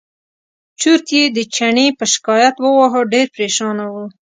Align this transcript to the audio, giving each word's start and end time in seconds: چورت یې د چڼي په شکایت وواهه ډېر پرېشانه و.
چورت 0.79 1.07
یې 1.15 1.23
د 1.37 1.37
چڼي 1.55 1.87
په 1.97 2.05
شکایت 2.13 2.55
وواهه 2.59 3.01
ډېر 3.13 3.27
پرېشانه 3.35 3.85
و. 3.91 3.95